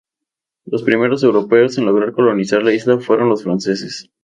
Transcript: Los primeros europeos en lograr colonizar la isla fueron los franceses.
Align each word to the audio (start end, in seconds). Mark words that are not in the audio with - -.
Los 0.65 0.81
primeros 0.81 1.21
europeos 1.21 1.77
en 1.77 1.85
lograr 1.85 2.11
colonizar 2.13 2.63
la 2.63 2.73
isla 2.73 2.97
fueron 2.97 3.29
los 3.29 3.43
franceses. 3.43 4.09